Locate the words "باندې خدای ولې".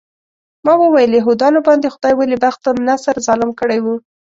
1.67-2.37